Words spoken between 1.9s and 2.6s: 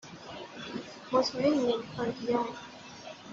خوای بیای؟